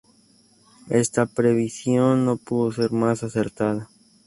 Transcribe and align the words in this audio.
Esta 0.89 1.27
previsión 1.27 2.25
no 2.25 2.37
pudo 2.37 2.71
ser 2.71 2.91
más 2.91 3.21
acertada. 3.21 3.87